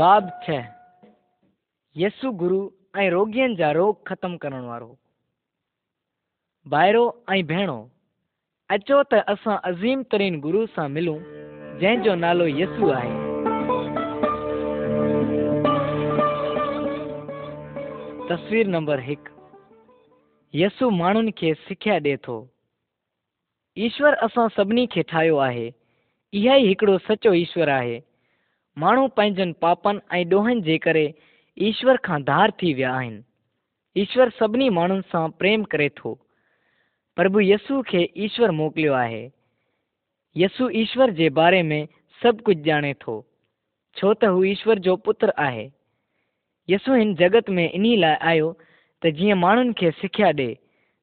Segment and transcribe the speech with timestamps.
[0.00, 0.64] बाब छह
[1.96, 4.98] यसु गुरु ऐं रोगियुनि जा रोग ख़तमु करण वारो।
[6.68, 7.90] भाइरो ऐं भेणो,
[8.70, 11.18] अचो त असां अज़ीम तरीन गुरु सां मिलूं,
[11.78, 13.12] जंहिंजो नालो यसु आहे।
[18.28, 19.32] तस्वीर नंबर हिकु।
[20.54, 22.48] यसु माण्हुनि खे सिख्या ॾिए थो।
[23.78, 25.72] ईश्वर असां सभिनी खे ठाहियो आहे।
[26.32, 28.09] इहा ई हिकिड़ो सचो ईश्वर आहे।
[28.78, 31.14] माण्हू पंहिंजनि पापनि ऐं ॾोहनि जे करे
[31.58, 33.22] ईश्वर खां धार थी विया आहिनि।
[33.96, 36.14] ईश्वर सभिनी माण्हुनि सां प्रेम करे थो।
[37.16, 39.30] प्रभु यसू खे ईश्वर मोकिलियो आहे।
[40.36, 41.88] यसू ईश्वर जे बारे में
[42.22, 43.16] सभु कुझु ॼाणे थो।
[43.96, 45.68] छो त हू ईश्वर जो पुत्र आहे।
[46.68, 48.52] यसू हिन जगत में इन लाइ आयो
[49.02, 50.54] त जीअं माण्हुनि खे सिख्या ॾिए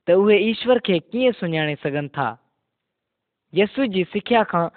[0.08, 2.30] त उहे ईश्वर खे कीअं सुञाणे सघनि था?
[3.54, 4.68] यसू जी सिख्या खां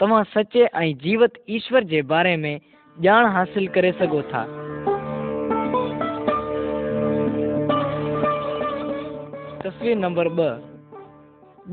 [0.00, 2.58] तव्हां सचे ऐं जीवत ईश्वर जे बारे में
[2.96, 4.44] ॼाण हासिल करे सघो था।
[9.64, 10.50] तस्वीर नंबर ॿ,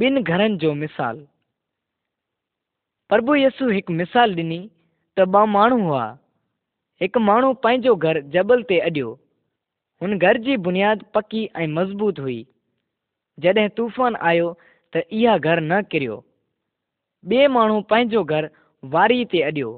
[0.02, 1.26] ॿिनि घरनि जो मिसाल।
[3.09, 4.59] प्रभु यसू हिकु मिसाल ॾिनी
[5.18, 6.06] त ॿ माण्हू हुआ।
[7.02, 9.09] हिकु माण्हू पंहिंजो घर जबल ते अॾियो
[10.02, 12.46] हुन घर जी बुनियाद पकी ऐं मज़बूत हुई।
[13.38, 14.53] जॾहिं तूफ़ान आयो
[14.94, 16.23] त इहा घर न किरियो।
[17.31, 18.48] ॿिए माण्हू पंहिंजो घर
[18.84, 19.70] वारी ते अॾियो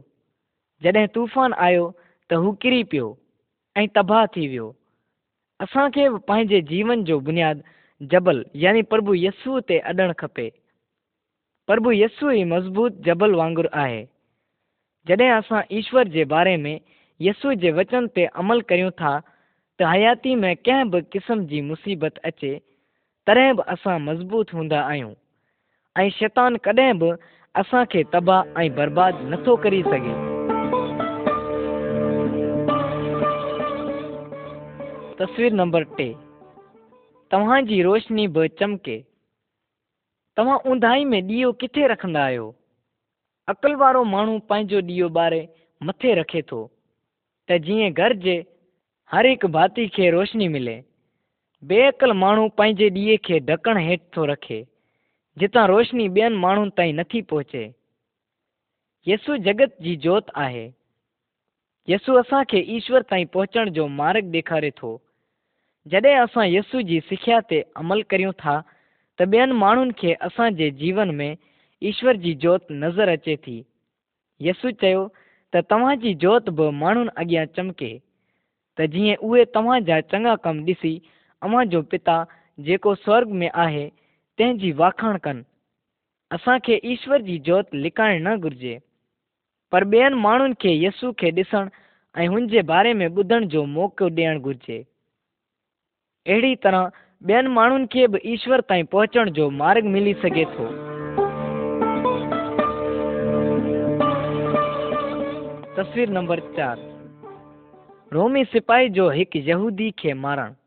[0.82, 1.86] जॾहिं तूफ़ान आयो
[2.30, 3.08] त हू किरी पियो
[3.76, 4.68] ऐं तबाह थी वियो
[5.60, 7.62] असांखे बि पंहिंजे जीवन जो बुनियाद
[8.02, 10.50] जबल यानी प्रभु यस्सूअ ते अॾणु खपे
[11.68, 14.04] प्रभु यस्सू ई मज़बूत जबल वांगुरु आहे
[15.08, 16.80] जॾहिं असां ईश्वर जे बारे में
[17.20, 19.14] यस्सू जे वचन ते अमल करियूं था
[19.80, 22.54] त हयाती में कंहिं बि क़िस्म जी मुसीबत अचे
[23.28, 25.14] तॾहिं बि असां मज़बूत हूंदा आहियूं
[25.96, 27.12] ऐं शैतान कॾहिं बि
[27.58, 30.14] असांखे तबाह ऐं बर्बाद नथो करे सघे।
[35.20, 36.14] तस्वीर नंबर टे।
[37.32, 39.02] तव्हांजी रोशनी बि चमके।
[40.38, 42.56] तव्हां ऊंदाही में ॾीओ किथे रखंदा आहियो?
[43.48, 45.48] अक़ल वारो माण्हू पंहिंजो ॾीओ ॿारे
[45.84, 46.72] मथे रखे थो।
[47.50, 48.46] त जीअं घर जे
[49.12, 50.84] हर हिकु भाती खे रोशनी मिले,
[51.64, 54.66] बेअक़ल माण्हू पंहिंजे ॾीए खे ढकण हेठि थो रखे।
[55.38, 57.64] जितां रोशनी ॿियनि माण्हुनि ताईं नथी पहुचे
[59.08, 60.66] यसु जगत जी जोति आहे।
[61.88, 64.98] यसु असांखे ईश्वर ताईं पहुचण जो मार्ग ॾेखारे थो।
[65.86, 68.60] जॾहिं असां यसु जी सिख्या ते अमल करियूं था,
[69.20, 71.36] त ॿियनि माण्हुनि खे असांजे जीवन में
[71.82, 73.58] ईश्वर जी जोति नज़र अचे थी।
[74.42, 75.08] यसु चयो
[75.54, 77.92] त तव्हांजी जोति बि माण्हुनि अॻियाँ चमके।
[78.78, 80.94] त जीअं उहे तव्हांजा चङा कम ॾिसी
[81.42, 82.18] अव्हांजो पिता
[82.58, 83.90] जेको स्वर्ग में आहे
[84.40, 85.42] तंहिंजी वाखाण कनि।
[86.32, 88.78] असांखे ईश्वर जी जोति लिकाइण न घुर्जे।
[89.72, 91.70] पर ॿियनि माण्हुनि खे यसू खे ॾिसण
[92.16, 94.78] ऐं हुन जे बारे में ॿुधण जो मौक़ो ॾियणु घुर्जे।
[96.28, 96.90] अहिड़ी तरह,
[97.30, 100.68] ॿियनि माण्हुनि खे बि ईश्वर ताईं पहुचण जो मार्ग मिली सघे थो।
[105.78, 106.78] तस्वीर नंबर चार।
[108.14, 110.67] रोमी सिपाही जो हिकु यहूदी खे मारणु।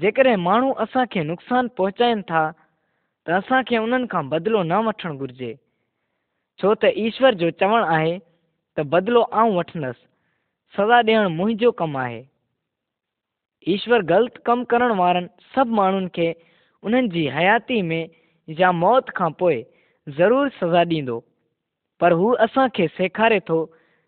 [0.00, 2.50] जेकॾहिं माण्हू असांखे नुक़सानु पहुचाइनि था,
[3.26, 5.54] त असांखे उन्हनि खां बदिलो न वठणु घुर्जे।
[6.60, 8.18] छो त ईश्वर जो चवणु आहे
[8.76, 10.04] त बदिलो आऊँ वठंदसि।
[10.74, 12.22] सज़ा ॾियणु मुंहिंजो कमु आहे।
[13.66, 16.28] ईश्वर ग़लति कमु करण वारनि सभु माण्हुनि खे
[16.82, 18.08] उन्हनि जी हयाती में
[18.48, 19.62] या मौत खां पोइ
[20.06, 21.18] ज़रूरु सज़ा ॾींदो।
[22.00, 23.64] पर हू असांखे सेखारे थो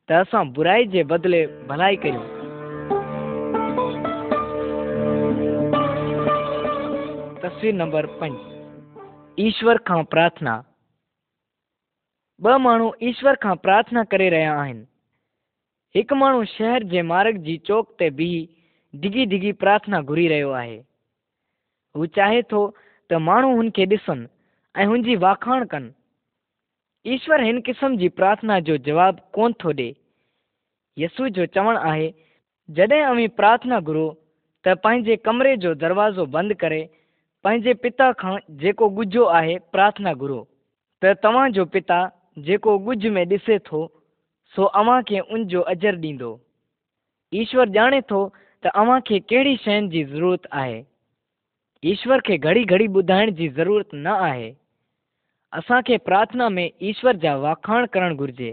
[0.09, 2.38] त असां बुराई जे बदिले भलाई कयूं
[7.49, 10.53] तस्वीर नंबर पंज ईश्वर खां प्रार्थना।
[12.41, 14.85] ॿ माण्हू ईश्वर खां प्रार्थना करे रहिया आहिनि।
[15.95, 18.41] हिकु माण्हू शहर जे मार्ग जी चौक ते बीही
[18.95, 20.77] डिगी डिगी प्रार्थना घुरी रहियो आहे।
[21.95, 22.61] हू चाहे थो
[23.11, 24.29] त माण्हू हुनखे ॾिसनि
[24.75, 25.91] ऐं हुनजी वाखाण कनि।
[27.15, 29.97] ईश्वर हिन क़िस्म जी प्रार्थना जो जवाबु कोन थो ॾिए।
[30.97, 32.13] यसू जो चवणु आहे,
[32.69, 34.07] जॾहिं अवी प्रार्थना घुरो,
[34.65, 36.85] त पंहिंजे कमरे जो दरवाज़ो बंदि करे
[37.45, 40.39] पंहिंजे पिता खां जेको ॻुझो आहे प्रार्थना घुरो।
[41.03, 41.99] त तव्हांजो पिता
[42.47, 43.81] जेको ॻुझ में ॾिसे थो,
[44.55, 46.31] सो अव्हांखे उन जो अजर ॾींदो।
[47.33, 48.21] ईश्वर ॼाणे थो
[48.63, 50.83] त अव्हां खे कहिड़ी शयुनि जी ज़रूरत आहे।
[51.83, 54.53] ईश्वर खे घड़ी घड़ी ॿुधाइण जी ज़रूरत न आहे।
[55.53, 58.53] असांखे प्रार्थना में ईश्वर जा वाखाण करणु घुर्जे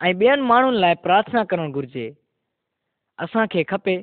[0.00, 2.10] ऐं ॿियनि माण्हुनि लाइ प्रार्थना करणु घुर्जे।
[3.18, 4.00] असांखे खपे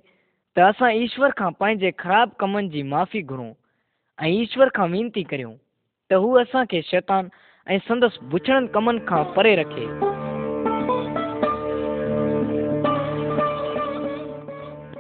[0.56, 3.52] त असां ईश्वर खां पंहिंजे ख़राबु कमनि जी माफ़ी घुरूं।
[4.24, 5.54] ऐं ईश्वर खां वेनती करियूं
[6.10, 7.30] त हू असांखे शैतान
[7.68, 9.86] ऐं संदसि बुछड़नि कमनि खां परे रखे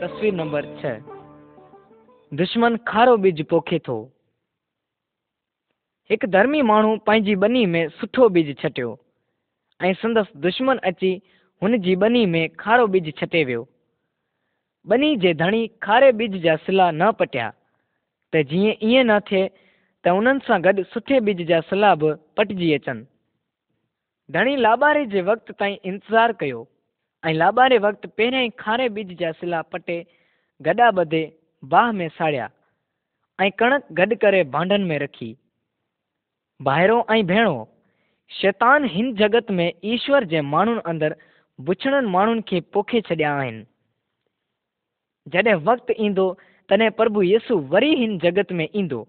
[0.01, 0.95] तस्वीर नंबर छह
[2.31, 3.97] दुश्मन खारो बीज पोखे थो
[6.09, 8.97] हिकु धर्मी माण्हू पंहिंजी ॿनी में सुठो बीज छटियो
[9.79, 11.13] ऐं संदसि दुश्मन अची
[11.61, 13.67] हुन जी ॿनी में खारो बीज छटे वियो
[14.85, 17.51] ॿनी जे धणी खारे बीज जा सिला न पटिया
[18.33, 19.47] त जीअं ईअं न थिए
[20.03, 23.03] त उन्हनि सां गॾु सुठे बीज जा सिला बि पटिजी अचनि।
[24.29, 26.61] धणी लाॿारे जे वक़्त ताईं इंतज़ारु कयो
[27.23, 29.97] ऐं लाॿारे वक़्तु पहिरियाँ खारे बीज जा सिला पटे
[30.61, 31.23] गॾा ॿधे
[31.63, 32.49] बाहि में साड़िया
[33.39, 35.35] ऐं कणक गॾु करे भांडनि में रखी।
[36.59, 37.55] भाइरो ऐं भेणो,
[38.31, 41.15] शैतान हिन जगत में ईश्वर जे माण्हुनि अंदरि
[41.59, 43.63] बुछड़नि माण्हुनि खे पोखे छॾिया आहिनि।
[45.27, 46.25] जॾहिं वक़्तु ईंदो
[46.69, 49.07] तॾहिं प्रभु यसु वरी हिन जगत में ईंदो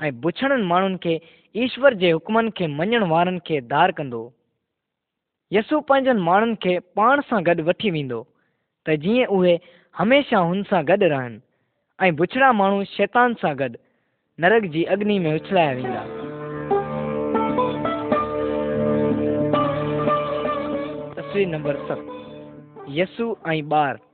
[0.00, 1.14] ऐं बुछड़नि माण्हुनि खे,
[1.54, 4.22] ईश्वर जे हुकमनि खे मञण वारनि खे धार कंदो।
[5.52, 8.20] यसु पंहिंजनि माण्हुनि खे पाण सां गॾु वठी वेंदो,
[8.86, 9.54] त जीअं उहे
[9.94, 11.40] हमेशह हुन सां गॾु रहनि
[11.98, 13.68] ऐं बुछड़ा माण्हू शैतान सां गॾु
[14.38, 16.02] नरक जी अग्नि में उछलाया वेंदा।
[21.16, 22.00] तस्वीर नंबर सत
[22.98, 24.11] यसु ऐं ॿार।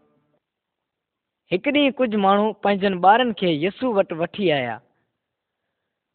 [1.52, 4.74] हिकु ॾींहुं कुझु माण्हू पंहिंजनि ॿारनि खे यसु वटि वठी आया।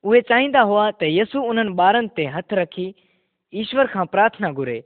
[0.04, 2.86] उहे चाहींदा हुआ त यसु उन्हनि ॿारनि ते हथु रखी
[3.54, 4.78] ईश्वर खां प्रार्थना घुरे।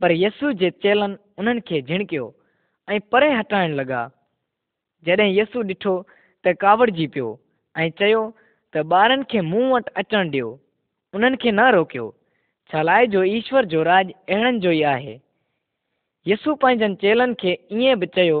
[0.00, 2.26] पर यसु जे चेलनि उन्हनि खे झिणकियो
[2.88, 4.02] ऐं परे हटाइण लॻा
[5.06, 5.96] जॾहिं यसु ॾिठो
[6.44, 7.32] त कावड़जी पियो
[7.74, 8.22] ऐं चयो
[8.74, 10.48] त ॿारनि खे मूं वटि अचणु ॾियो।
[11.14, 12.06] उन्हनि खे न रोकियो,
[12.70, 15.20] छलाए जो ईश्वर जो राज अहिड़नि जो ई आहे।
[16.26, 18.40] यसु पंहिंजनि चेलनि खे ईअं बि चयो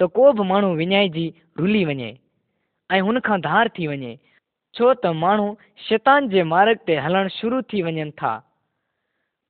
[0.00, 2.18] त को बि माण्हू विञाइजी रुली वञे
[2.90, 4.18] ऐं धार थी वञे।
[4.74, 5.56] छो त माण्हू
[5.88, 8.32] शैतान जे मार्ग ते हलणु शुरू थी वञनि था।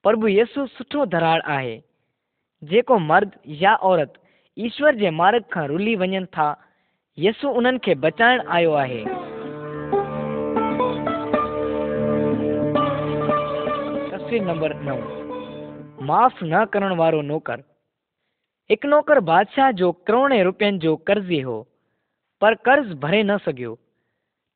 [0.02, 1.76] प्रभु यसु सुठो दराड़ आहे।
[2.64, 4.14] जेको मर्द या औरत
[4.58, 6.48] ईश्वर जे मार्ग खां रुली वञनि था
[7.18, 9.04] यसु उन्हनि खे बचाइण आयो आहे।
[14.10, 15.20] तस्वीर नंबर नव
[16.02, 17.69] माफ़ न करण वारो नौकर।
[18.70, 21.56] हिकु नौकर बादशाह जो करोड़े रुपयनि जो कर्ज़ी हो,
[22.42, 23.74] पर कर्ज़ भरे न सघियो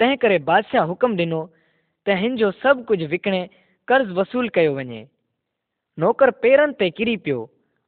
[0.00, 1.40] तंहिं करे बादशाह हुकुम ॾिनो
[2.06, 3.40] त हिन जो सभु कुझु विकिणे
[3.88, 5.00] कर्ज़ वसूल कयो वञे।
[5.98, 7.40] नौकर पेरनि ते किरी पियो,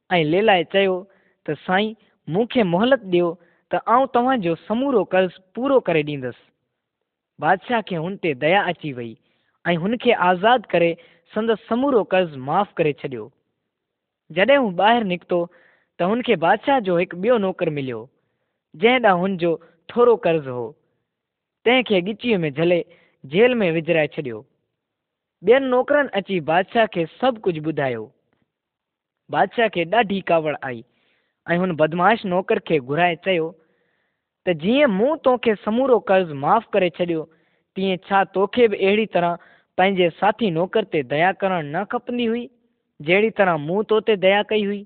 [0.09, 0.95] ऐं लेलाए चयो,
[1.45, 1.95] त साईं,
[2.27, 3.29] मूंखे मोहलत ॾियो
[3.71, 6.43] त आउं तव्हांजो समूरो कर्ज़ पूरो करे ॾींदुसि
[7.39, 9.15] बादशाह खे हुन ते दया अची वई,
[9.65, 10.91] ऐं हुनखे आज़ादु करे
[11.33, 13.31] संदसि समूरो कर्ज़ माफ़ करे छॾियो।
[14.31, 15.39] जॾहिं हू ॿाहिरि निकितो
[15.99, 17.99] त हुनखे बादशाह जो हिकु ॿियो नौकर मिलियो,
[18.75, 19.51] जंहिं ॾांहुं हुनजो
[19.89, 20.65] थोरो कर्ज़ु हो।
[21.65, 22.79] तंहिंखे ॻिचीअ में झले
[23.23, 24.45] जेल में विझराए छॾियो।
[25.43, 28.03] ॿियनि नौकरनि अची बादशाह खे सभु कुझु ॿुधायो।
[29.29, 30.83] बादशाह खे ॾाढी कावड़ आई
[31.47, 33.47] ऐं हुन बदमाश नौकर खे घुराए चयो,
[34.45, 37.23] त जीअं मूं तोखे समूरो कर्ज़ु माफ़ करे छॾियो,
[37.75, 39.37] तीअं छा तोखे बि अहिड़ी तरह
[39.77, 42.49] पंहिंजे साथी नौकर ते दया करणु न खपंदी हुई,
[43.01, 44.85] जहिड़ी तरह मूं तो ते दया कई हुई?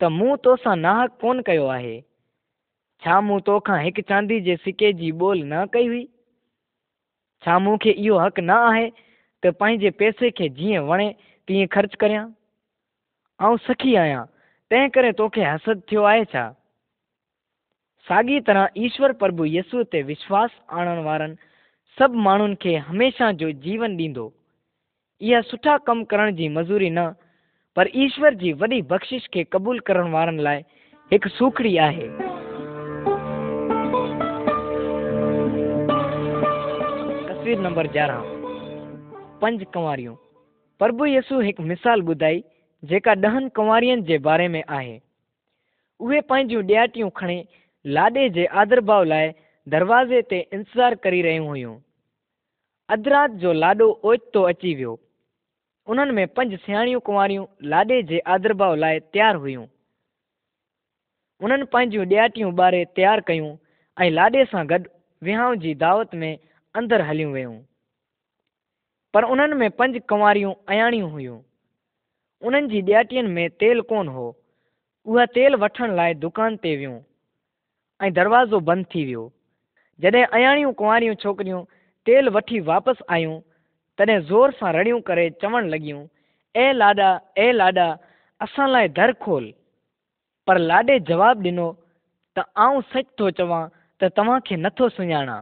[0.00, 2.00] त मूं तोसां नाहक कोन कयो आहे।
[3.02, 6.04] छा मूं तोखां हिकु चांदी जे सिके जी ॿोल न कई हुई?
[7.44, 8.86] छा मूंखे इहो हक़ न आहे
[9.42, 11.08] त पंहिंजे पैसे खे जीअं वणे,
[11.48, 12.24] तीअं ख़र्चु करियाँ?
[13.40, 14.24] आउं सखी आहियाँ,
[14.70, 16.44] तंहिं करे तोखे हसद थियो आहे छा?
[18.06, 21.34] साॻी तरह ईश्वर प्रभु यस्सूअ ते विश्वास आणण वारनि
[21.98, 24.32] सभु माण्हुनि खे हमेशह जो जीवन ॾींदो।
[25.20, 27.12] इहा सुठा कमु करण जी मज़ूरी न
[27.76, 30.62] पर ईश्वर जी वॾी बख़्शिश खे क़बूल करण वारनि लाइ
[31.12, 32.06] हिकु सूखड़ी आहे।
[37.28, 38.24] तस्वीर नंबर यारहं
[39.42, 40.14] पंज कंवारियूं।
[40.80, 42.42] प्रभु यसु हिकु मिसाल ॿुधाई,
[42.82, 45.00] जेका ॾहनि कंवारियुनि जे बारे में आहे।
[46.00, 47.44] उहे पंहिंजूं ॾियाटियूं खणी
[47.84, 49.30] लाॾे जे आदर भाव लाइ
[49.66, 51.76] दरवाज़े ते इंतज़ारु करे रहियूं हुयूं।
[52.88, 54.98] अधु जो लाॾो ओचितो अची वियो।
[55.90, 59.66] उन्हनि में पंज सियाणियूं कुंवारियूं लाॾे जे आदर भाव लाइ तयारु हुयूं।
[61.40, 63.56] उन्हनि पंहिंजूं ॾियाटियूं ॿारे तयारु कयूं
[63.96, 64.78] ऐं लाॾे सां गॾु
[65.22, 66.38] विहांव जी दावत में
[66.74, 67.56] अंदरि हलियूं वियूं।
[69.14, 71.40] पर उन्हनि में पंज कुंवारियूं अयाणियूं हुयूं।
[72.42, 74.36] उन्हनि जी ॾियाटियुनि में तेल कोन हो।
[75.06, 77.00] उहा तेल वठण लाइ दुकान ते वियूं
[78.00, 79.32] ऐं दरवाज़ो बंदि थी वियो।
[80.00, 81.64] जॾहिं अयाणियूं कुंवारियूं छोकिरियूं
[82.06, 83.40] तेल वठी वापसि आयूं
[84.00, 86.00] तॾहिं ज़ोर सां रड़ियूं करे चवणु लॻियूं
[86.54, 87.88] ए लाॾा ए लाॾा,
[88.40, 89.52] असां लाइ दर खोल
[90.46, 91.68] पर लाॾे जवाबु ॾिनो,
[92.36, 93.62] त आऊँ सच थो चवां
[94.00, 95.36] त तव्हांखे नथो सुञाणा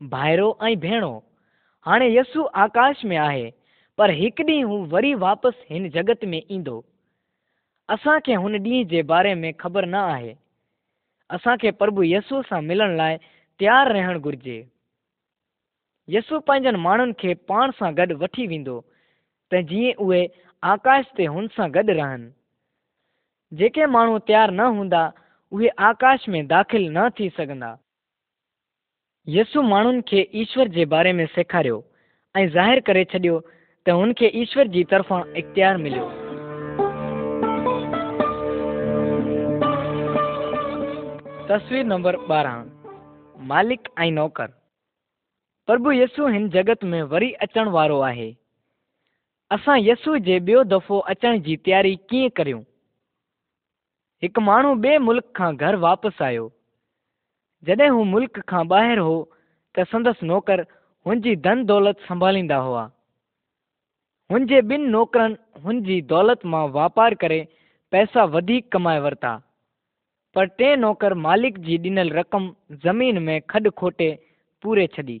[0.00, 1.12] भाइरो ऐं भेणो,
[1.86, 3.50] हाणे यसु आकाश में आहे,
[3.98, 6.80] पर हिकु ॾींहुं हू वरी वापसि हिन जगत में ईंदो।
[7.88, 10.34] असांखे हुन ॾींहं जे बारे में ख़बर न आहे।
[11.30, 13.16] असांखे प्रभु यसू सां मिलण लाइ
[13.60, 14.58] तयारु रहणु घुर्जे।
[16.08, 18.80] यसु पंहिंजनि माण्हुनि खे पाण सां गॾु वठी वेंदो,
[19.50, 20.20] त जीअं उहे
[20.62, 22.28] आकाश ते हुन सां गॾु रहनि।
[23.52, 25.02] जेके माण्हू तयारु न हूंदा,
[25.52, 27.70] उहे आकाश में दाख़िल न थी सघंदा।
[29.26, 31.76] यसु माण्हुनि खे ईश्वर जे बारे में सेखारियो
[32.34, 33.38] ऐं ज़ाहिरु करे छॾियो
[33.86, 36.08] त हुनखे ईश्वर जी तरफ़ां इख़्तियार मिलियो।
[41.48, 42.60] तस्वीर नंबर ॿारहं
[43.48, 44.63] मालिक ऐं नौकर।
[45.66, 48.36] प्रभु यसु हिन जगत में वरी अचण वारो आहे।
[49.50, 52.62] असां यसु जे ॿियो दफ़ो अचण जी तयारी कीअं करियूं?
[54.22, 56.52] हिकु माण्हू ॿिए मुल्क खां घर वापसि आयो।
[57.64, 59.32] जॾहिं हू मुल्क खां ॿाहिरि हो,
[59.74, 60.66] त संदसि नौकर
[61.06, 62.90] हुनजी धन दौलत संभालींदा हुआ।
[64.32, 67.48] हुनजे ॿिनि नौकरनि दौलत माँ वापारु करे
[67.90, 69.42] पैसा वधीक कमाए वरिता।
[70.34, 74.10] पर टे नौकर मालिक जी ॾिनल रक़म ज़मीन में खॾु खोटे
[74.62, 75.20] पूरे छॾी।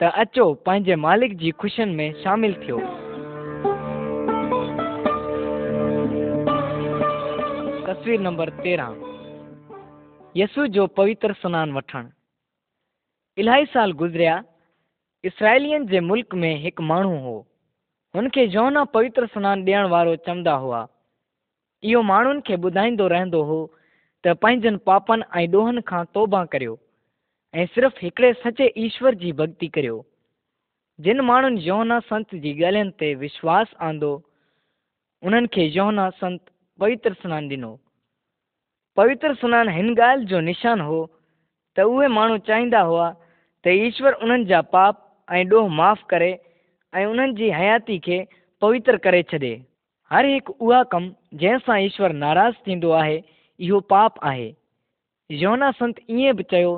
[0.00, 2.78] त अचो, पंहिंजे मालिक जी ख़ुशियुनि में शामिलु थियो।
[7.86, 8.94] तस्वीर नंबर तेरहं।
[10.36, 12.08] यसु जो पवित्र सनानु वठणु।
[13.38, 14.42] इलाही साल गुज़रिया
[15.24, 17.46] इसराइलियनि जे मुल्क में हिकु माण्हू हो।
[18.16, 20.86] हुनखे जौना पवित्र सनानु ॾियण वारो चवंदा हुआ,
[21.82, 23.58] इहो माण्हुनि खे ॿुधाईंदो रहंदो हो
[24.24, 26.78] त पंहिंजनि पापनि ऐं ॾोहनि खां तौबा करियो।
[27.54, 30.04] ऐं सिर्फ़ु हिकिड़े सचे ईश्वर जी भक्ति करियो।
[30.98, 34.12] जिन माण्हुनि योना संत जी ॻाल्हियुनि ते विश्वास आंदो,
[35.22, 36.40] उन्हनि खे योना संत
[36.78, 37.72] पवित्र सनानु ॾिनो।
[38.96, 41.00] पवित्र सनानु हिन ॻाल्हि जो निशान हो
[41.76, 43.10] त उहे माण्हू चाहींदा हुआ
[43.64, 46.30] त ईश्वर उन्हनि जा पाप ऐं ॾोह माफ़ करे
[46.92, 48.18] ऐं उन्हनि जी हयाती खे
[48.62, 49.52] पवित्र करे छॾे।
[50.10, 53.22] हर हिकु उहा कमु जंहिंसां ईश्वर नाराज़ थींदो आहे,
[53.60, 54.54] इहो पाप आहे।
[55.30, 56.72] योना संत ईअं बि चयो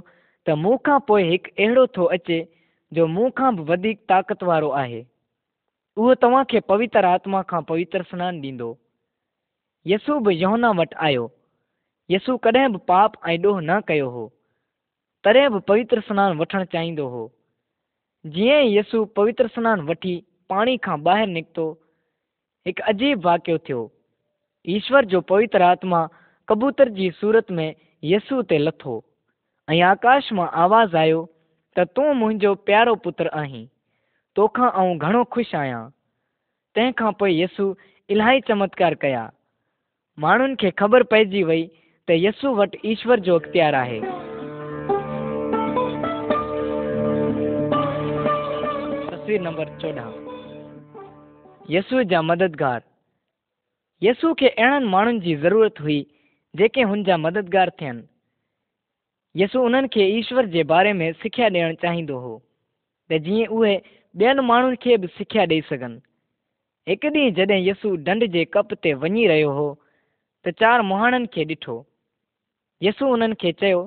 [0.46, 2.48] त मूं खां पोइ हिकु अहिड़ो थो अचे,
[2.92, 5.06] जो मूं खां बि वधीक ताक़त वारो आहे।
[5.96, 8.78] उहो तव्हांखे पवित्र आत्मा खां पवित्र सनानु ॾींदो।
[9.86, 11.30] यसू बि योना वटि आयो।
[12.10, 14.32] यसू कॾहिं बि पाप ऐं ॾोह न कयो हो।
[15.24, 17.32] तॾहिं बि पवित्र सनानु वठणु चाहींदो हो।
[18.26, 21.78] जीअं ई यसू पवित्र सनानु वठी पाणी खां ॿाहिरि निकितो,
[22.66, 23.92] हिकु अजीब वाकियो थियो।
[24.66, 26.08] ईश्वर जो पवित्र आत्मा
[26.48, 29.04] कबूतर जी सूरत में यसू ते लथो।
[29.72, 31.20] ऐं आकाश माँ आवाज़ आयो
[31.76, 33.66] त तूं मुंहिंजो प्यारो पुत्र आहीं।
[34.36, 35.84] तोखां आऊँ घणो ख़ुशि आहियाँ।
[36.76, 37.64] तंहिंखां पोइ यसू
[38.08, 39.22] इलाही चमत्कार कया।
[40.18, 41.64] माण्हुनि खे ख़बर पइजी वई
[42.08, 44.00] त यसू वटि ईश्वर जो अख़्तियार आहे।
[49.10, 50.12] तस्वीर नंबर चोॾहं।
[51.70, 52.80] यसू जा मददगार।
[54.02, 56.00] यसू खे अहिड़नि माण्हुनि जी ज़रूरत हुई
[56.54, 58.11] जेके हुन जा मददगार थियनि।
[59.36, 62.42] यसू उन्हनि खे ईश्वर जे बारे में सिख्या ॾियणु चाहींदो हो,
[63.10, 63.76] त जीअं उहे
[64.14, 66.00] ॿियनि माण्हुनि खे बि सिख्या ॾेई सघनि।
[66.88, 69.68] हिकु ॾींहुं जॾहिं यसू डंड जे कप ते वञी रहियो हो,
[70.44, 71.76] त चार मुहाणनि खे ॾिठो।
[72.82, 73.80] यसू उन्हनि खे चयो,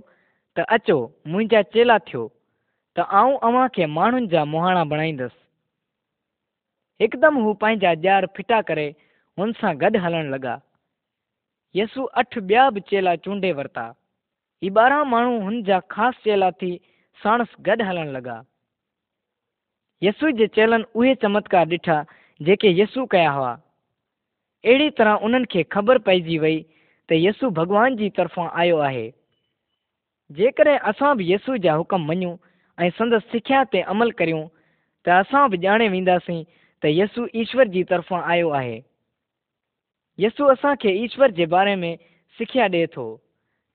[0.57, 0.97] त अचो,
[1.27, 2.27] मुंहिंजा चेला थियो,
[2.95, 5.43] त आऊँ अव्हां खे माण्हुनि जा मुहाणा बणाईंदुसि।
[7.01, 8.87] हिकदमि हू पंहिंजा ॼार फिटा करे
[9.37, 10.55] हुन सां गॾु हलणु लॻा।
[11.75, 13.85] यसू अठ ॿिया बि चेला चूंडे वरिता।
[14.61, 16.75] ही ॿारहं माण्हू हुन जा ख़ासि चेला थी
[17.19, 18.41] साणसि गॾु हलणु लॻा
[20.01, 22.03] यसू जे चेलनि उहे चमत्कार ॾिठा,
[22.41, 23.51] जेके यसू कया हुआ।
[24.63, 26.57] अहिड़ी तरह उन्हनि खे ख़बर पइजी वई
[27.09, 29.07] त यसू भॻवान जी तरफ़ां आयो आहे।
[30.31, 32.35] जेकॾहिं असां बि यसू जा हुकम मञूं
[32.77, 34.47] ऐं संदसि सिख्या ते अमल करियूं,
[35.05, 36.43] त असां बि ॼाणे वेंदासीं
[36.81, 38.79] त यसू ईश्वर जी तरफ़ां आयो आहे।
[40.19, 41.95] यसू असांखे ईश्वर जे बारे में
[42.37, 43.05] सिख्या ॾिए थो।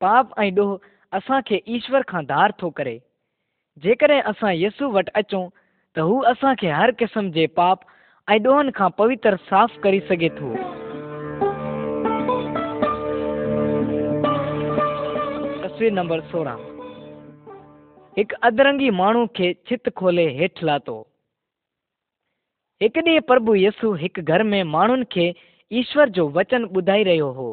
[0.00, 0.76] पाप ऐं ॾोह
[1.12, 2.98] असांखे ईश्वर खां धार थो करे।
[3.82, 5.48] जेकॾहिं असां यसू वटि अचूं,
[5.96, 7.80] त हू असांखे हर क़िस्म जे पाप
[8.28, 10.52] ऐं ॾोहनि खां पवित्र साफ़ करे सघे थो।
[15.64, 16.60] तस्वीर नंबर सोरहं।
[18.18, 20.98] हिकु अदरंगी माण्हू खे छित खोले हेठि लातो
[22.80, 25.32] हिकु ॾींहुं प्रभु यसू हिकु घर में माण्हुनि खे
[25.70, 27.48] ईश्वर जो वचन ॿुधाई रहियो हो।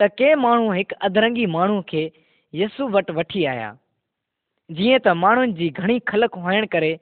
[0.00, 2.12] त के माण्हू हिकु अदरंगी माण्हू खे
[2.54, 3.76] यसू वटि वठी आया?
[4.70, 6.92] जीअं त माण्हुनि जी घणी खलक हुअण करे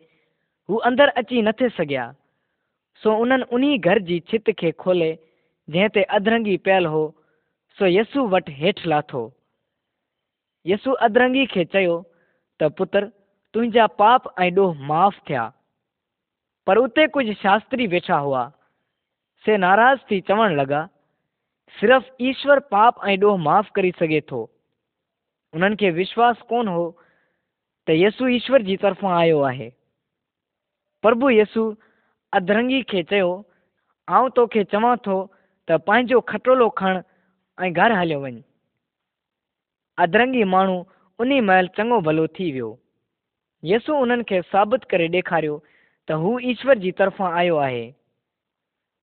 [0.68, 2.12] हू अंदरि अची नथे सघिया,
[3.02, 5.10] सो उन्हनि उन घर जी छित खे खोले,
[5.70, 7.02] जंहिं ते अदरंगी पियल हो,
[7.78, 9.22] सो यसू वटि हेठि लाथो।
[10.66, 11.96] यसू अदरंगी खे चयो,
[12.60, 13.04] त पुत्र,
[13.54, 15.52] तुंहिंजा पाप ऐं ॾोह माफ़ थिया,
[16.66, 18.52] पर उते कुझु शास्त्री वेठा हुआ।
[19.44, 20.88] से नाराज़ थी चवणु लॻा
[21.72, 24.42] सिर्फ़ु ईश्वर पाप ऐं ॾोह माफ़ करे सघे थो।
[25.54, 26.84] उन्हनि खे विश्वास कोन हो
[27.86, 29.68] त यसू ईश्वर जी तरफ़ां आयो आहे।
[31.04, 31.64] प्रभु यसू
[32.32, 33.30] अधरंगी खे चयो
[34.08, 35.16] आउं तोखे चवां थो
[35.68, 37.02] त पंहिंजो खटोलो खण
[37.58, 38.42] ऐं घरु हलियो वञ।
[39.98, 40.76] अधरंगी माण्हू
[41.18, 42.70] उन महिल चङो भलो थी वियो।
[43.62, 45.62] यसू उन्हनि खे साबित करे ॾेखारियो
[46.08, 47.84] त हू ईश्वर जी तरफ़ां आयो आहे।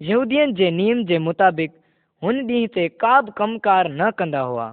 [0.00, 1.72] यहूदियुनि जे नियम जे मुताबिक़
[2.22, 4.66] हुन ॾींहं ते का बि कमकार न कंदा हुआ।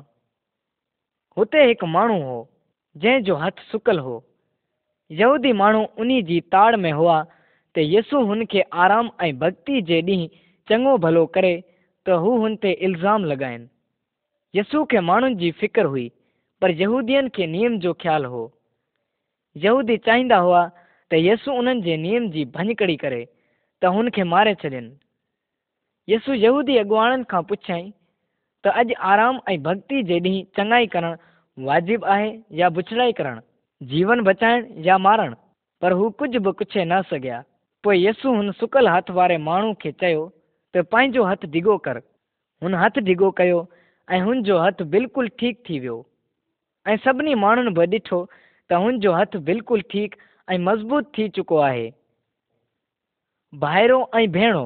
[1.38, 2.38] हुते हिकु माण्हू हो
[2.96, 4.16] जंहिंजो हथु सुकल हो।
[5.12, 7.18] यहूदी माण्हू उन जी ताड़ में हुआ
[7.76, 10.28] त यसु हुन खे आराम ऐं भक्ति जे ॾींहुं
[10.68, 11.54] चङो भलो करे
[12.06, 13.68] त हू हुन ते इल्ज़ाम लॻाइनि।
[14.54, 16.12] यसू खे माण्हुनि जी फिकर हुई,
[16.62, 18.44] पर यहूदियुनि खे नियम जो ख़्यालु हो।
[19.56, 20.63] यहूदी चाहींदा हुआ
[21.12, 23.22] त यसु उन्हनि जे नियम जी भञकड़ी करे
[23.82, 24.82] त हुन खे मारे छॾनि
[26.08, 27.89] यसु यहूदी अॻुवाणनि खां पुछियईं
[28.63, 31.15] त अॼु आराम ऐं भक्ति जे ॾींहुं चङाई करणु
[31.58, 33.41] वाजिबु आहे या बुछड़ाई करणु,
[33.82, 35.36] जीवन बचाइण या मारणु?
[35.82, 37.41] पर हू कुझु बि पुछे न सघिया।
[37.84, 40.24] पोइ यसु हुन सुकल हथ वारे माण्हू खे चयो,
[40.74, 41.98] त पंहिंजो हथु डिघो कर।
[42.62, 43.60] हुन हथु डिघो कयो
[44.08, 45.98] ऐं हुनजो हथु बिल्कुलु ठीकु थी वियो।
[46.86, 48.24] ऐं सभिनी माण्हुनि बि ॾिठो
[48.70, 51.88] त हुनजो हथु बिल्कुलु ठीकु ऐं मज़बूत थी चुको आहे।
[53.54, 54.65] भाइरो ऐं भेणो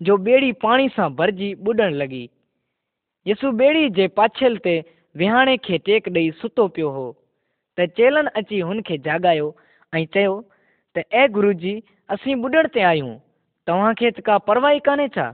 [0.00, 2.26] जो ॿेड़ी पाणी सां भरिजी ॿुॾणु लॻी
[3.26, 4.80] यसु ॿेड़ी जे पाछेल ते
[5.14, 7.06] विहाणे खे टेक ॾेई सुतो पियो हो
[7.78, 9.50] त चेलनि अची हुन खे जाॻायो
[9.92, 10.40] ऐं चयो
[10.96, 11.74] त ए गुरू जी
[12.14, 13.16] असीं ॿुॾण ते आहियूं
[13.66, 15.30] तव्हांखे त का परवाही कान्हे छा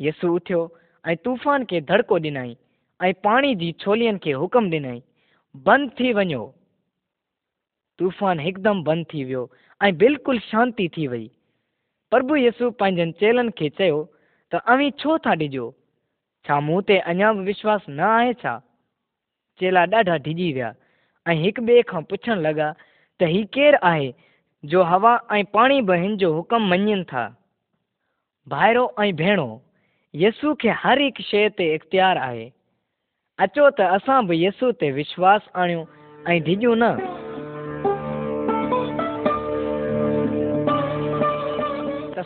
[0.00, 0.60] यसु उथियो
[1.04, 2.54] ऐं तूफ़ान खे धड़को ॾिनई
[3.00, 5.00] ऐं पाणी जी छोलियुनि खे हुकम ॾिनई
[5.66, 6.42] बंदि थी वञो
[7.98, 9.44] तूफ़ान हिकदमि बंदि थी वियो
[9.80, 11.30] ऐं बिल्कुलु शांती थी वई
[12.12, 14.00] प्रभु यसु पंहिंजनि चेलनि खे चयो
[14.52, 15.66] त अवी छो था ॾिजो
[16.46, 18.52] छा मूं ते अञा बि विश्वास न आहे छा
[19.60, 20.72] चेला ॾाढा डिॼी विया
[21.26, 22.68] ऐं हिक ॿिए खां पुछणु लॻा
[23.20, 24.12] त ही केरु आहे
[24.64, 27.24] जो हवा ऐं पाणी बि हिन जो हुकम मञनि था
[28.46, 29.48] भाइरो ऐं भेणो
[30.14, 32.48] यसू खे हर हिकु शइ ते इख़्तियार आहे
[33.38, 35.84] अचो त असां बि यसू ते विश्वास आणियूं
[36.28, 37.21] ऐं डिॼूं न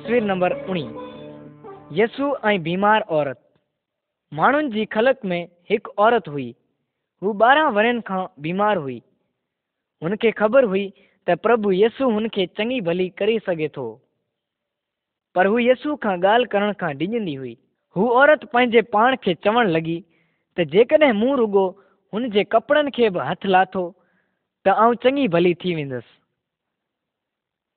[0.06, 3.38] तस्वीर नंबर उणिवीह यसू ऐं बीमार औरत।
[4.32, 6.44] माण्हुनि जी ख़लक में हिकु औरत हुई।
[7.22, 9.00] हू ॿारहं वरनि खां बीमार हुई।
[10.02, 10.84] हुनखे ख़बर हुई
[11.26, 13.86] त प्रभु यसु हुनखे चङी भली करे सघे थो।
[15.34, 17.56] पर हू यसू खां ॻाल्हि करण खां डिॼंदी हुई।
[17.96, 19.96] हू औरत पंहिंजे पाण खे चवणु लॻी
[20.56, 21.66] त जेकॾहिं मूं रुगो
[22.12, 23.84] हुन जे कपिड़नि खे बि हथु लाथो,
[24.64, 26.14] त आउं चङी भली थी वेंदसि।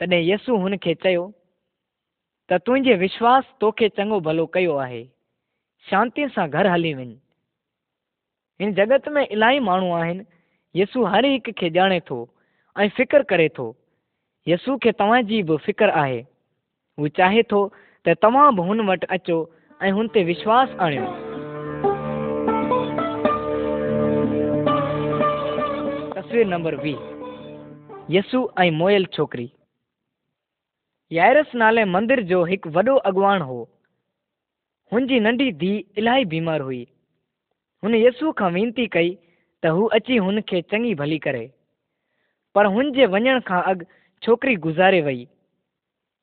[0.00, 1.24] तॾहिं यसू हुन खे चयो,
[2.48, 5.04] त तुंहिंजे विश्वास तोखे चङो भलो कयो आहे।
[5.84, 7.06] शांतीअ सां घर हली वञ
[8.60, 10.24] हिन जगत में इलाही माण्हू आहिनि
[10.74, 12.18] यसू हर हिक खे ॼाणे थो
[12.76, 13.66] ऐं फ़िकर करे थो।
[14.46, 16.20] यसू खे तव्हांजी बि फ़िकर आहे।
[16.98, 17.66] हू चाहे थो
[18.06, 19.38] त तव्हां बि हुन वटि अचो
[19.82, 21.06] ऐं हुन ते विश्वास आणियो।
[26.14, 26.98] तस्वीर नंबर वीह।
[28.10, 29.50] यसू ऐं मोयल छोकिरी।
[31.14, 33.58] यारस नाले मंदर जो हिकु वॾो अॻुवाण हो।
[34.92, 36.86] हुनजी नंढी धीउ इलाही बीमार हुई।
[37.82, 39.10] हुन यसू खां वेनती कई
[39.62, 41.44] त अची खे चङी भली करे।
[42.54, 43.84] पर हुन जे वञण खां अॻु
[44.66, 45.26] गुज़ारे वई।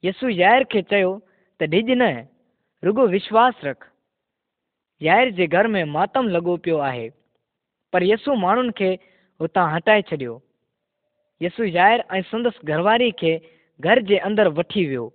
[0.04, 0.63] यसू यार
[1.60, 2.12] त डिॼ न
[2.84, 3.88] रुगो विश्वास रख।
[5.01, 7.10] यार जे घर में मातम लॻो पियो आहे,
[7.93, 8.91] पर यसू माण्हुनि खे
[9.39, 10.41] हुतां हटाए छॾियो।
[11.41, 13.34] यसू यार ऐं संदसि घरवारी खे
[13.82, 15.06] घर जे अंदरि वठी वियो,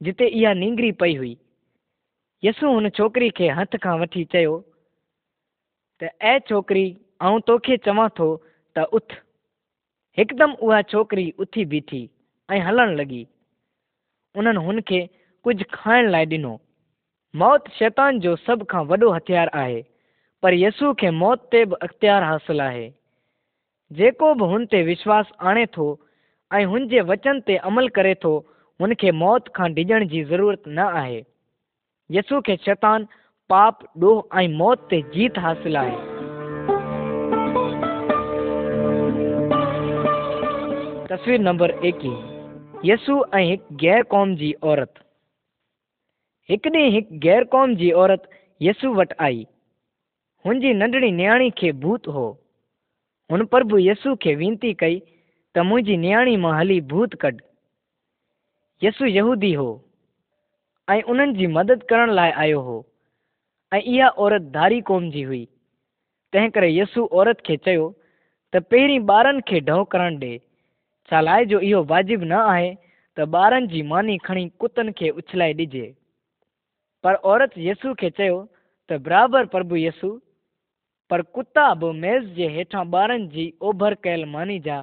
[0.00, 1.36] जिते इहा नींगरी पई हुई।
[2.42, 4.54] यसू हुन छोकिरी खे हथ खां वठी चयो,
[6.00, 6.86] त ऐं छोकिरी,
[7.22, 8.28] आऊँ तोखे चवां थो
[8.76, 9.14] त उथ
[10.18, 12.02] हिकदमि उहा छोकिरी उथी बीठी
[12.48, 13.22] ऐं हलणु लॻी
[14.34, 15.00] उन्हनि हुन खे
[15.44, 16.54] कुझु खाइण लाइ ॾिनो।
[17.34, 19.80] मौत शैतान जो सभ खां वॾो हथियार आहे,
[20.42, 22.88] पर यसू खे मौत ते बि अख़्तियार हासिलु आहे।
[23.90, 25.86] जेको बि हुन ते विश्वास आणे थो
[26.52, 28.32] ऐं हुन जे वचन ते अमल करे थो,
[28.80, 31.22] हुन खे मौत खां डिॼण जी ज़रूरत न आहे।
[32.10, 33.06] यसू खे शैतान
[33.50, 35.96] पाप, ॾोह ऐं मौत ते जीत हासिल आहे।
[41.06, 44.94] तस्वीर नंबर एकवीह। यसू ऐं हिकु गैर क़ौम जी औरत।
[46.48, 48.28] हिकु ॾींहुं हिकु गैर क़ौम जी औरत
[48.60, 49.46] यसू वटि आई।
[50.44, 52.26] हुन जी नंढड़ी नियाणी खे भूत हो।
[53.30, 55.02] हुन प्रभु यसू खे वेनती कई
[55.54, 57.40] त मुंहिंजी नियाणी माँ हली भूत कढ
[58.82, 59.70] यसू यहूदी हो
[60.88, 62.76] ऐं उन्हनि जी मदद करण लाइ आयो हो
[63.72, 65.44] ऐं इहा औरत धारी क़ौम जी हुई
[66.32, 67.84] तंहिं करे यसू औरत खे चयो
[68.52, 70.32] त पहिरीं ॿारनि खे ढव करणु ॾे
[71.08, 72.70] छा जो इहो वाजिबु न आहे
[73.16, 75.86] त ॿारनि जी मानी खणी कुतनि खे उछलाए ॾिजे
[77.04, 78.40] पर औरत यसू खे चयो
[78.88, 80.10] त बराबरि प्रभु यसू
[81.10, 84.82] पर कुता बि मेज़ जे हेठां ॿारनि जी ओभर कयल मानी जा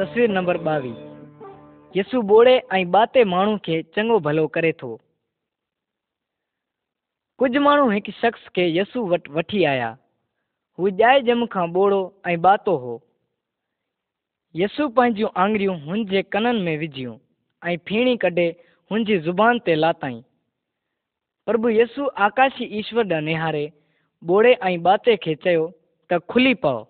[0.00, 4.88] तस्वीर नंबर ॿावीह यसू ॿोड़े ऐं ॿाते माण्हू खे चङो भलो करे थो।
[7.38, 9.90] कुझु माण्हू हिकु शख़्स खे यसू वटि वठी आया।
[10.78, 12.94] हू ॼाए ॼम खां ॿोड़ो ऐं ॿातो हो।
[14.54, 17.16] यसू पंहिंजूं आङरियूं हुन जे कननि में विझियूं
[17.62, 18.48] ऐं फीणी कढे
[18.90, 20.20] हुन ज़ुबान ते लाताईं।
[21.46, 23.66] प्रभु यसू आकाशी ईश्वर ॾांहुं निहारे
[24.22, 25.68] ॿोड़े ऐं ॿाते खे चयो
[26.10, 26.89] त खुली पओ।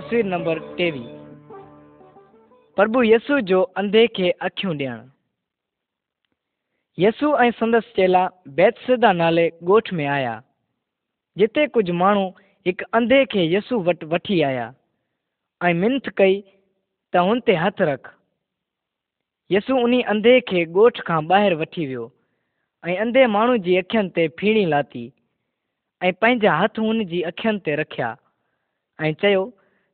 [0.00, 1.08] तस्वीर नंबर टेवीह
[2.76, 5.02] प्रभु यसू जो अंधे खे अखियूं ॾियणु।
[6.98, 8.22] यसू ऐं संदसि चेला
[8.60, 10.32] बैतसदा नाले ॻोठ में आया,
[11.36, 12.24] जिते कुझु माण्हू
[12.66, 14.66] हिकु अंधे खे यसू वटि वठी आया
[15.60, 16.40] ऐं मिंथ कई
[17.12, 18.02] त हुन ते हथु रख।
[19.50, 22.10] यसू उन अंधे खे ॻोठ खां ॿाहिरि वठी वियो
[22.84, 25.06] ऐं अंधे माण्हू जी अखियुनि ते फीणी लाती
[26.00, 28.14] ऐं पंहिंजा हथ हुन जी अखियुनि ते रखिया
[28.98, 29.48] ऐं चयो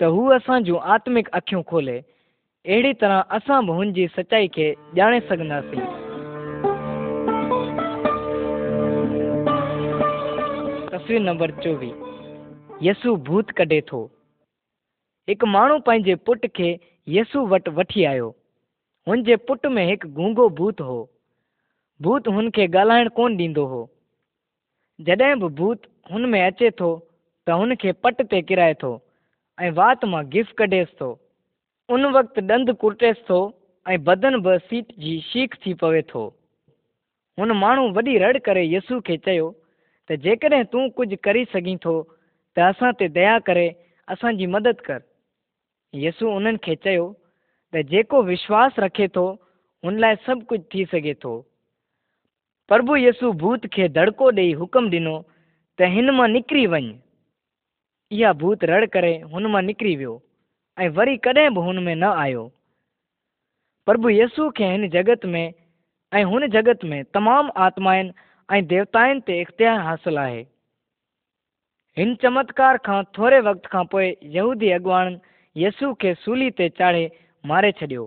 [0.00, 1.98] त हू असां जूं आत्मिक अखियूं खोले,
[2.66, 5.80] अहिड़ी तरह असां बि हुन जी सचाई खे ॼाणे सघंदासीं।
[10.88, 11.94] तस्वीर नंबर चोवीह।
[12.82, 14.10] यसू भूत कढे थो।
[15.28, 18.34] हिकु माण्हू पंहिंजे पुट खे यसू वटि वठी आयो।
[19.08, 21.10] हुनजे पुट में हिकु गूंगो भूत हो।
[22.02, 23.90] भूत हुनखे ॻाल्हाइणु कोन ॾींदो हो।
[25.00, 25.82] जॾहिं बि भूत
[26.12, 27.06] हुन में अचे थो,
[27.46, 29.05] त हुनखे पट ते किराए थो।
[29.60, 31.18] ऐं वात माँ गिफ़ कढेसि थो।
[31.88, 33.38] उन वक़्तु ॾंद कुटेसि थो
[33.88, 36.24] ऐं बदन बि सीट जी शीख थी पवे थो।
[37.38, 39.56] हुन माण्हू वॾी रड़ करे यसू खे चयो,
[40.10, 42.02] त जेकॾहिं तूं कुझु करे सघीं थो,
[42.56, 43.66] त असां ते दया करे
[44.08, 45.00] असांजी मदद कर।
[45.94, 47.16] यसू उन्हनि खे चयो,
[47.74, 49.26] त जेको विश्वास रखे थो,
[49.84, 51.34] हुन लाइ सभु कुझु थी सघे थो।
[52.68, 55.16] प्रभु यसू भूत खे दड़को ॾेई हुकुम ॾिनो,
[55.78, 57.05] त हिन माँ निकिरी वञ।
[58.10, 60.22] इहा भूत रड़ करे हुन माँ निकिरी वियो
[60.78, 62.44] ऐं वरी कॾहिं बि हुन में न आयो।
[63.86, 65.54] प्रभु यसू खे हिन जगत में
[66.12, 68.12] ऐं हुन जगत में तमामु आत्माउनि
[68.48, 70.40] ऐं देवताउनि ते इख़्तियार हासिलु आहे।
[71.96, 75.18] हिन चमत्कार खां थोरे वक़्त खां पोइ यहूदी अॻुवाणनि
[75.56, 77.04] यसू खे सूली ते चाढ़े
[77.44, 78.04] मारे छॾियो।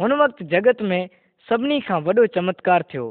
[0.00, 1.08] हुन वक़्तु जगत में
[1.48, 3.06] सभिनी खां वॾो चमत्कार थियो।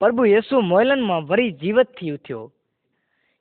[0.00, 2.40] प्रभु यसू मोइलनि माँ वरी जीवत थी उथियो।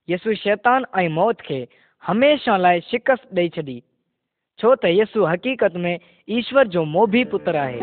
[0.09, 1.67] यसू शैतान ऐं मौत खे
[2.03, 3.79] हमेशह लाइ शिकस्त ॾेई छॾी
[4.59, 7.81] छो त यसू हक़ीक़त में ईश्वर जो मोभी पुत्र आहे।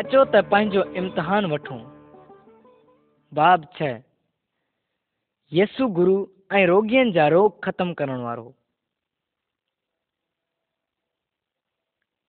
[0.00, 1.78] अचो त पंहिंजो इम्तिहान वठूं।
[3.32, 3.96] बाब छह
[5.52, 6.18] यसु गुरु
[6.52, 8.46] ऐं रोगियुनि जा रोग ख़तमु करण वारो।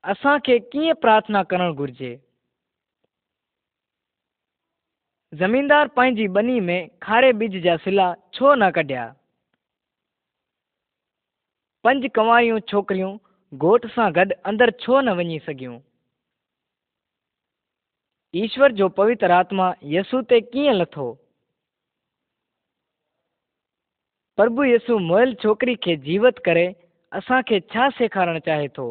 [0.03, 2.11] असांखे कीअं प्रार्थना करणु घुर्जे?
[5.33, 9.03] ज़मीनदार पंहिंजी ॿनी में खारे ॿिज जा सिला छो न कढिया?
[11.83, 13.11] पंज कंवारियूं छोकिरियूं
[13.53, 15.79] घोट सां गॾु अंदरि छो न वञी सघियूं?
[18.35, 21.07] ईश्वर जो पवित्र आत्मा यसू ते कीअं लथो?
[24.37, 26.65] प्रभु यसू मुयल छोकिरी खे जीवत करे
[27.11, 28.89] असांखे छा सेखारणु चाहे थो?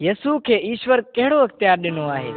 [0.00, 2.32] यसू खे ईश्वर कहिड़ो अख़्तियार ॾिनो आहे?